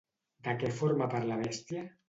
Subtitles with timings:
[0.47, 1.89] De què forma part la bèstia?